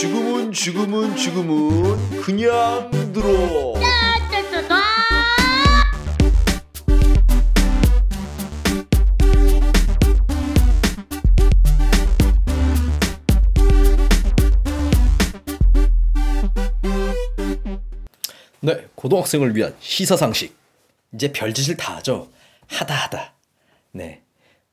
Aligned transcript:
지금은 0.00 0.52
지금은 0.52 1.16
지금은 1.16 2.20
그냥 2.22 2.88
들어. 3.12 3.74
네, 18.60 18.86
고등학생을 18.94 19.56
위한 19.56 19.74
시사상식. 19.80 20.56
이제 21.12 21.32
별짓을 21.32 21.76
다 21.76 21.96
하죠. 21.96 22.30
하다 22.68 22.94
하다. 22.94 23.34
네. 23.90 24.22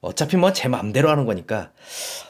어차피 0.05 0.37
뭐제 0.37 0.67
맘대로 0.67 1.09
하는 1.09 1.25
거니까. 1.25 1.71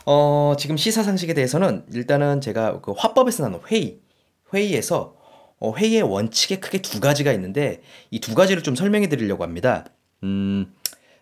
어, 0.06 0.56
지금 0.58 0.78
시사 0.78 1.04
상식에 1.04 1.34
대해서는 1.34 1.86
일단은 1.94 2.42
제가 2.42 2.82
그 2.82 2.94
화법에서 2.98 3.44
나눈 3.44 3.60
회의, 3.72 4.00
회의에서 4.54 5.16
어, 5.60 5.74
회의의 5.76 6.02
원칙에 6.04 6.58
크게 6.60 6.82
두 6.82 7.00
가지가 7.00 7.32
있는데 7.34 7.82
이 8.12 8.20
두 8.20 8.36
가지를 8.36 8.64
좀 8.64 8.76
설명해 8.76 9.08
드리려고 9.10 9.44
합니다. 9.44 9.86
음, 10.24 10.74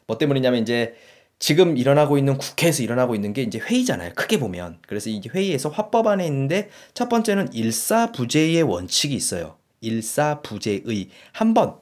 뭐 0.07 0.17
때문이냐면 0.17 0.61
이제 0.61 0.95
지금 1.39 1.75
일어나고 1.77 2.17
있는 2.17 2.37
국회에서 2.37 2.83
일어나고 2.83 3.15
있는 3.15 3.33
게 3.33 3.41
이제 3.41 3.59
회의잖아요. 3.59 4.13
크게 4.15 4.39
보면. 4.39 4.79
그래서 4.87 5.09
이제 5.09 5.29
회의에서 5.33 5.69
화법 5.69 6.07
안에 6.07 6.25
있는데 6.27 6.69
첫 6.93 7.09
번째는 7.09 7.53
일사부재의 7.53 8.61
원칙이 8.63 9.13
있어요. 9.13 9.57
일사부재의 9.81 11.09
한 11.33 11.53
번 11.53 11.75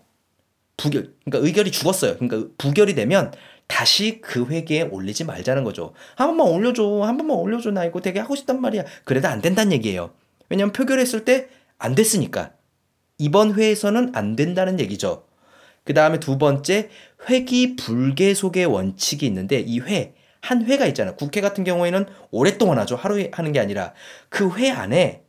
부결 0.77 1.13
그러니까 1.25 1.45
의결이 1.47 1.71
죽었어요. 1.71 2.17
그러니까 2.17 2.49
부결이 2.57 2.95
되면 2.95 3.31
다시 3.71 4.19
그 4.21 4.45
회계에 4.47 4.81
올리지 4.81 5.23
말자는 5.23 5.63
거죠. 5.63 5.93
한 6.15 6.27
번만 6.27 6.47
올려줘, 6.47 7.03
한 7.03 7.15
번만 7.17 7.37
올려줘. 7.37 7.71
나 7.71 7.85
이거 7.85 8.01
되게 8.01 8.19
하고 8.19 8.35
싶단 8.35 8.59
말이야. 8.59 8.83
그래도 9.05 9.29
안 9.29 9.41
된다는 9.41 9.71
얘기예요. 9.71 10.11
왜냐면 10.49 10.73
표결했을 10.73 11.23
때 11.25 11.47
안 11.77 11.95
됐으니까. 11.95 12.51
이번 13.17 13.55
회에서는 13.55 14.11
안 14.13 14.35
된다는 14.35 14.79
얘기죠. 14.79 15.25
그 15.83 15.93
다음에 15.95 16.19
두 16.19 16.37
번째, 16.37 16.89
회기 17.27 17.75
불계속의 17.75 18.67
원칙이 18.67 19.25
있는데 19.25 19.59
이 19.59 19.79
회, 19.79 20.13
한 20.41 20.63
회가 20.65 20.85
있잖아. 20.87 21.15
국회 21.15 21.41
같은 21.41 21.63
경우에는 21.63 22.05
오랫동안 22.29 22.77
하죠. 22.79 22.95
하루에 22.95 23.31
하는 23.33 23.51
게 23.51 23.59
아니라 23.59 23.93
그 24.29 24.49
회 24.57 24.69
안에 24.69 25.23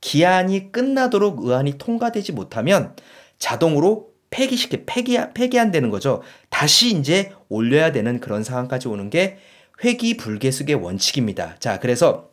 기한이 0.00 0.72
끝나도록 0.72 1.44
의안이 1.44 1.76
통과되지 1.78 2.32
못하면 2.32 2.96
자동으로 3.38 4.11
폐기시켜 4.32 4.78
폐기 4.86 5.18
폐기한다는 5.34 5.90
거죠. 5.90 6.22
다시 6.48 6.96
이제 6.96 7.30
올려야 7.48 7.92
되는 7.92 8.18
그런 8.18 8.42
상황까지 8.42 8.88
오는 8.88 9.10
게 9.10 9.38
회기 9.84 10.16
불계속의 10.16 10.76
원칙입니다. 10.76 11.56
자, 11.60 11.78
그래서 11.78 12.30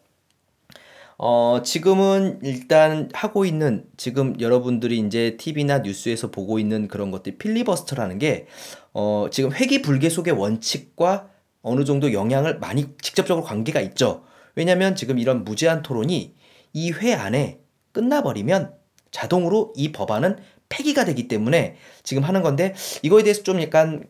어, 1.17 1.61
지금은 1.63 2.39
일단 2.43 3.09
하고 3.13 3.45
있는 3.45 3.85
지금 3.97 4.39
여러분들이 4.39 4.97
이제 4.99 5.35
TV나 5.37 5.79
뉴스에서 5.79 6.31
보고 6.31 6.59
있는 6.59 6.87
그런 6.87 7.11
것들 7.11 7.37
필리버스터라는 7.37 8.19
게 8.19 8.47
어, 8.93 9.27
지금 9.29 9.51
회기 9.51 9.81
불계속의 9.81 10.33
원칙과 10.33 11.29
어느 11.61 11.83
정도 11.83 12.13
영향을 12.13 12.59
많이 12.59 12.87
직접적으로 13.01 13.45
관계가 13.45 13.81
있죠. 13.81 14.23
왜냐면 14.55 14.95
지금 14.95 15.19
이런 15.19 15.43
무제한 15.43 15.81
토론이 15.81 16.35
이 16.73 16.91
회 16.91 17.13
안에 17.13 17.59
끝나버리면 17.91 18.73
자동으로 19.11 19.73
이 19.75 19.91
법안은 19.91 20.37
폐기가 20.69 21.05
되기 21.05 21.27
때문에 21.27 21.77
지금 22.03 22.23
하는 22.23 22.41
건데 22.41 22.75
이거에 23.01 23.23
대해서 23.23 23.43
좀 23.43 23.61
약간 23.61 24.07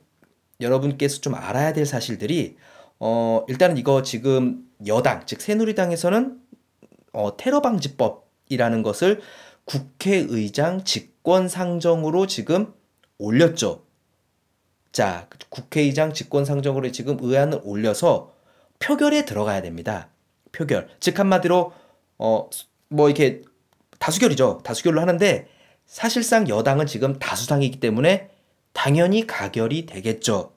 여러분께서 0.61 1.21
좀 1.21 1.35
알아야 1.35 1.73
될 1.73 1.85
사실들이 1.85 2.57
어 2.99 3.45
일단은 3.47 3.77
이거 3.77 4.01
지금 4.01 4.67
여당 4.85 5.25
즉 5.25 5.41
새누리당에서는 5.41 6.39
어 7.13 7.37
테러 7.37 7.61
방지법이라는 7.61 8.83
것을 8.83 9.21
국회의장 9.65 10.83
직권 10.83 11.47
상정으로 11.47 12.27
지금 12.27 12.73
올렸죠. 13.17 13.83
자, 14.91 15.27
국회의장 15.49 16.13
직권 16.13 16.45
상정으로 16.45 16.91
지금 16.91 17.17
의안을 17.21 17.61
올려서 17.63 18.33
표결에 18.79 19.25
들어가야 19.25 19.61
됩니다. 19.61 20.09
표결. 20.51 20.89
즉 20.99 21.19
한마디로 21.19 21.73
어 22.17 22.49
뭐 22.89 23.07
이렇게 23.07 23.43
다수결이죠. 23.99 24.61
다수결로 24.63 24.99
하는데 25.01 25.47
사실상 25.89 26.47
여당은 26.47 26.85
지금 26.85 27.17
다수당이기 27.17 27.79
때문에 27.79 28.29
당연히 28.73 29.25
가결이 29.25 29.87
되겠죠. 29.87 30.53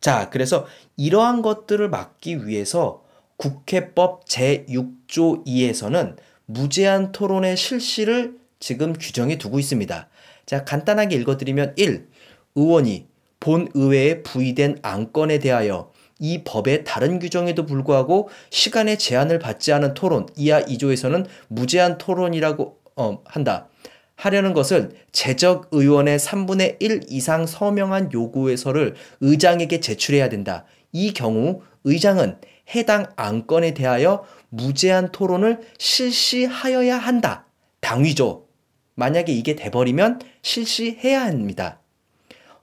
자, 0.00 0.30
그래서 0.30 0.66
이러한 0.96 1.42
것들을 1.42 1.90
막기 1.90 2.46
위해서 2.46 3.02
국회법 3.38 4.24
제6조 4.26 5.44
2에서는 5.44 6.16
무제한 6.44 7.10
토론의 7.10 7.56
실시를 7.56 8.38
지금 8.60 8.92
규정해 8.92 9.36
두고 9.36 9.58
있습니다. 9.58 10.08
자, 10.46 10.64
간단하게 10.64 11.16
읽어드리면 11.16 11.74
1. 11.76 12.08
의원이 12.54 13.08
본 13.40 13.68
의회에 13.74 14.22
부의된 14.22 14.78
안건에 14.82 15.40
대하여 15.40 15.92
이 16.20 16.44
법의 16.44 16.84
다른 16.84 17.18
규정에도 17.18 17.66
불구하고 17.66 18.28
시간의 18.50 18.98
제한을 18.98 19.40
받지 19.40 19.72
않은 19.72 19.94
토론 19.94 20.28
이하 20.36 20.62
2조에서는 20.62 21.26
무제한 21.48 21.98
토론이라고 21.98 22.78
어, 22.94 23.22
한다. 23.24 23.68
하려는 24.16 24.54
것은 24.54 24.92
재적 25.12 25.68
의원의 25.70 26.18
3분의 26.18 26.76
1 26.80 27.02
이상 27.08 27.46
서명한 27.46 28.12
요구에서를 28.12 28.94
의장에게 29.20 29.80
제출해야 29.80 30.28
된다. 30.28 30.64
이 30.92 31.12
경우 31.12 31.60
의장은 31.84 32.38
해당 32.74 33.06
안건에 33.16 33.74
대하여 33.74 34.24
무제한 34.48 35.12
토론을 35.12 35.60
실시하여야 35.78 36.96
한다. 36.96 37.46
당위죠. 37.80 38.46
만약에 38.94 39.32
이게 39.32 39.54
돼버리면 39.54 40.20
실시해야 40.42 41.22
합니다. 41.26 41.80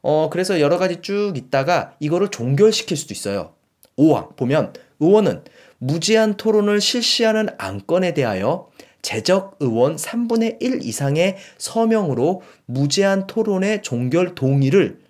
어, 0.01 0.29
그래서 0.29 0.59
여러 0.59 0.77
가지 0.77 1.01
쭉 1.01 1.33
있다가 1.37 1.95
이거를 1.99 2.29
종결시킬 2.29 2.97
수도 2.97 3.13
있어요. 3.13 3.55
5항 3.97 4.35
보면 4.35 4.73
의원은 4.99 5.43
무제한 5.77 6.35
토론을 6.35 6.81
실시하는 6.81 7.49
안건에 7.57 8.13
대하여 8.13 8.69
재적 9.03 9.57
의원 9.59 9.97
3분의 9.97 10.57
1 10.59 10.81
이상의 10.81 11.37
서명으로 11.59 12.41
무제한 12.65 13.27
토론의 13.27 13.83
종결 13.83 14.33
동의를 14.33 15.03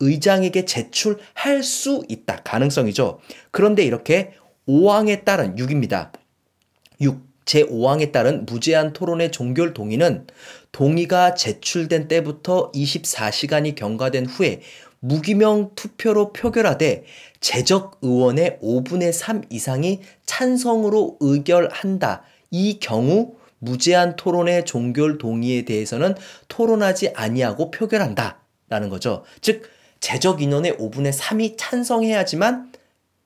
의장에게 0.00 0.66
제출할 0.66 1.62
수 1.62 2.04
있다. 2.08 2.42
가능성이죠. 2.42 3.20
그런데 3.50 3.84
이렇게 3.84 4.32
5항에 4.68 5.24
따른 5.24 5.56
6입니다. 5.56 6.10
6. 7.00 7.24
제5항에 7.46 8.10
따른 8.10 8.44
무제한 8.44 8.92
토론의 8.92 9.30
종결 9.30 9.72
동의는 9.72 10.26
동의가 10.72 11.34
제출된 11.34 12.08
때부터 12.08 12.72
24시간이 12.72 13.76
경과된 13.76 14.26
후에 14.26 14.60
무기명 14.98 15.70
투표로 15.76 16.32
표결하되 16.32 17.04
재적 17.38 17.98
의원의 18.02 18.58
5분의 18.60 19.12
3 19.12 19.42
이상이 19.50 20.00
찬성으로 20.26 21.18
의결한다. 21.20 22.24
이 22.50 22.78
경우 22.78 23.34
무제한 23.58 24.16
토론의 24.16 24.64
종결 24.64 25.18
동의에 25.18 25.64
대해서는 25.64 26.14
토론하지 26.48 27.10
아니하고 27.14 27.70
표결한다. 27.70 28.40
라는 28.68 28.88
거죠. 28.88 29.24
즉, 29.40 29.62
재적 30.00 30.42
인원의 30.42 30.72
5분의 30.74 31.12
3이 31.12 31.54
찬성해야지만 31.56 32.72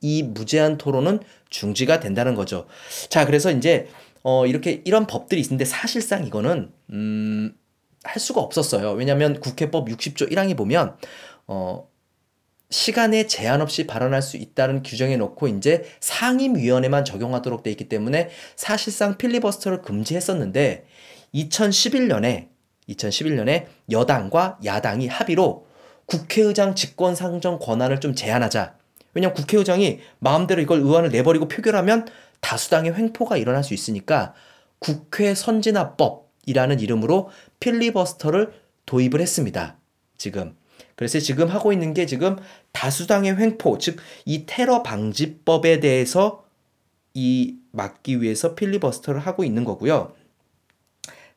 이 0.02 0.22
무제한 0.22 0.78
토론은 0.78 1.20
중지가 1.48 2.00
된다는 2.00 2.34
거죠. 2.34 2.66
자, 3.08 3.26
그래서 3.26 3.50
이제 3.50 3.88
어 4.22 4.46
이렇게 4.46 4.82
이런 4.84 5.06
법들이 5.06 5.40
있는데 5.40 5.64
사실상 5.64 6.26
이거는 6.26 6.70
음, 6.90 7.54
할 8.04 8.20
수가 8.20 8.40
없었어요. 8.40 8.92
왜냐하면 8.92 9.40
국회법 9.40 9.88
60조 9.88 10.30
1항에 10.30 10.56
보면 10.56 10.96
어 11.46 11.89
시간에 12.70 13.26
제한 13.26 13.60
없이 13.60 13.86
발언할 13.86 14.22
수 14.22 14.36
있다는 14.36 14.82
규정에 14.82 15.16
놓고 15.16 15.48
이제 15.48 15.84
상임위원회만 16.00 17.04
적용하도록 17.04 17.62
돼 17.62 17.70
있기 17.72 17.88
때문에 17.88 18.30
사실상 18.54 19.18
필리버스터를 19.18 19.82
금지했었는데 19.82 20.86
2011년에 21.34 22.48
2011년에 22.88 23.66
여당과 23.90 24.58
야당이 24.64 25.08
합의로 25.08 25.66
국회의장 26.06 26.74
직권 26.74 27.14
상정 27.14 27.58
권한을 27.58 28.00
좀 28.00 28.14
제한하자. 28.14 28.74
왜냐면 29.14 29.34
국회의장이 29.34 30.00
마음대로 30.18 30.60
이걸 30.60 30.80
의안을 30.80 31.10
내버리고 31.10 31.48
표결하면 31.48 32.06
다수당의 32.40 32.94
횡포가 32.94 33.36
일어날 33.36 33.62
수 33.62 33.74
있으니까 33.74 34.34
국회 34.78 35.34
선진화법이라는 35.34 36.80
이름으로 36.80 37.30
필리버스터를 37.60 38.52
도입을 38.86 39.20
했습니다. 39.20 39.76
지금. 40.16 40.59
그래서 41.00 41.18
지금 41.18 41.48
하고 41.48 41.72
있는 41.72 41.94
게 41.94 42.04
지금 42.04 42.36
다수당의 42.72 43.38
횡포, 43.38 43.78
즉 43.78 43.96
이 44.26 44.44
테러 44.44 44.82
방지법에 44.82 45.80
대해서 45.80 46.44
이 47.14 47.56
막기 47.72 48.20
위해서 48.20 48.54
필리버스터를 48.54 49.18
하고 49.20 49.42
있는 49.42 49.64
거고요. 49.64 50.14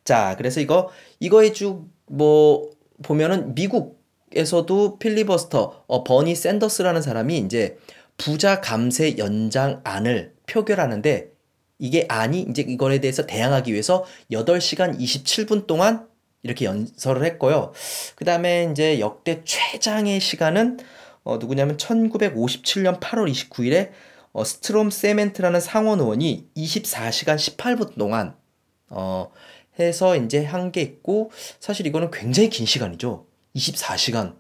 자, 0.04 0.36
그래서 0.38 0.60
이거 0.60 0.90
이거에 1.22 1.54
쭉 1.54 1.88
뭐 2.08 2.70
보면은 3.04 3.56
미국에서도 3.56 5.00
필리버스터 5.00 5.86
어 5.88 6.04
버니 6.04 6.36
샌더스라는 6.36 7.02
사람이 7.02 7.38
이제 7.40 7.78
부자 8.18 8.60
감세 8.60 9.18
연장안을 9.18 10.34
표결하는데 10.46 11.32
이게 11.80 12.06
아니 12.10 12.42
이제 12.42 12.62
이거에 12.64 13.00
대해서 13.00 13.26
대항하기 13.26 13.72
위해서 13.72 14.04
8시간 14.30 15.00
27분 15.00 15.66
동안 15.68 16.08
이렇게 16.44 16.66
연설을 16.66 17.24
했고요. 17.26 17.72
그 18.16 18.26
다음에 18.26 18.70
이제 18.72 19.00
역대 19.00 19.42
최장의 19.44 20.20
시간은 20.20 20.80
어, 21.24 21.38
누구냐면 21.38 21.78
1957년 21.78 23.00
8월 23.00 23.32
29일에 23.32 23.92
어, 24.34 24.44
스트롬 24.44 24.90
세멘트라는 24.90 25.60
상원 25.62 26.00
의원이 26.00 26.50
24시간 26.56 27.36
18분 27.38 27.98
동안 27.98 28.36
어, 28.90 29.32
해서 29.80 30.16
이제 30.18 30.44
한 30.44 30.72
게 30.72 30.82
있고 30.82 31.32
사실 31.60 31.88
이거는 31.88 32.12
굉장히 32.12 32.50
긴 32.50 32.66
시간이죠. 32.66 33.26
24시간 33.56 34.36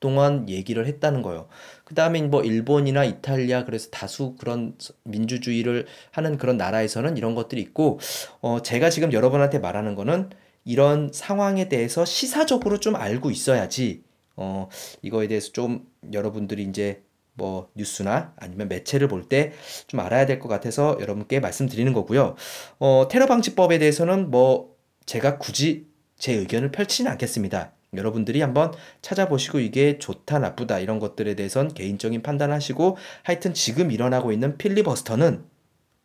동안 0.00 0.48
얘기를 0.48 0.86
했다는 0.86 1.22
거예요. 1.22 1.48
그 1.84 1.94
다음에 1.94 2.22
뭐 2.22 2.42
일본이나 2.42 3.04
이탈리아 3.04 3.64
그래서 3.64 3.90
다수 3.90 4.36
그런 4.38 4.76
민주주의를 5.02 5.86
하는 6.12 6.38
그런 6.38 6.56
나라에서는 6.56 7.16
이런 7.16 7.34
것들이 7.34 7.60
있고 7.60 7.98
어, 8.40 8.62
제가 8.62 8.90
지금 8.90 9.12
여러분한테 9.12 9.58
말하는 9.58 9.94
거는 9.96 10.30
이런 10.68 11.10
상황에 11.14 11.70
대해서 11.70 12.04
시사적으로 12.04 12.78
좀 12.78 12.94
알고 12.94 13.30
있어야지 13.30 14.02
어, 14.36 14.68
이거에 15.00 15.26
대해서 15.26 15.50
좀 15.52 15.86
여러분들이 16.12 16.62
이제 16.64 17.02
뭐 17.34 17.70
뉴스나 17.74 18.34
아니면 18.36 18.68
매체를 18.68 19.08
볼 19.08 19.28
때 19.28 19.52
좀 19.86 20.00
알아야 20.00 20.26
될 20.26 20.38
것 20.38 20.48
같아서 20.48 20.98
여러분께 21.00 21.40
말씀드리는 21.40 21.90
거고요. 21.94 22.36
어, 22.80 23.08
테러 23.10 23.24
방지법에 23.26 23.78
대해서는 23.78 24.30
뭐 24.30 24.76
제가 25.06 25.38
굳이 25.38 25.86
제 26.18 26.34
의견을 26.34 26.70
펼치지는 26.70 27.10
않겠습니다. 27.12 27.72
여러분들이 27.94 28.42
한번 28.42 28.72
찾아보시고 29.00 29.60
이게 29.60 29.98
좋다 29.98 30.38
나쁘다 30.38 30.80
이런 30.80 30.98
것들에 30.98 31.34
대해선 31.34 31.72
개인적인 31.72 32.20
판단하시고 32.20 32.98
하여튼 33.22 33.54
지금 33.54 33.90
일어나고 33.90 34.32
있는 34.32 34.58
필리버스터는 34.58 35.44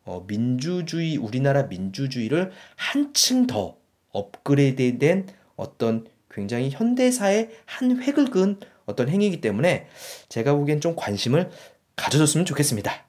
어, 0.06 0.24
민주주의 0.26 1.18
우리나라 1.18 1.64
민주주의를 1.64 2.52
한층 2.76 3.46
더 3.46 3.76
업그레이드된 4.14 5.26
어떤 5.56 6.06
굉장히 6.30 6.70
현대사의 6.70 7.50
한 7.66 8.02
획을 8.02 8.30
그은 8.30 8.58
어떤 8.86 9.08
행위이기 9.08 9.40
때문에 9.40 9.86
제가 10.28 10.54
보기엔 10.54 10.80
좀 10.80 10.94
관심을 10.96 11.50
가져줬으면 11.96 12.46
좋겠습니다. 12.46 13.04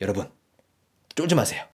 여러분, 0.00 0.28
쫄지 1.14 1.34
마세요. 1.34 1.64